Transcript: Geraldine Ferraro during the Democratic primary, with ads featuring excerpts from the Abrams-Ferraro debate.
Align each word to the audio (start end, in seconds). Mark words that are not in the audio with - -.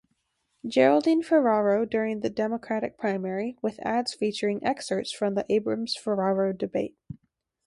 Geraldine 0.67 1.21
Ferraro 1.21 1.85
during 1.85 2.21
the 2.21 2.29
Democratic 2.31 2.97
primary, 2.97 3.55
with 3.61 3.77
ads 3.85 4.15
featuring 4.15 4.59
excerpts 4.63 5.11
from 5.11 5.35
the 5.35 5.45
Abrams-Ferraro 5.47 6.53
debate. 6.53 6.97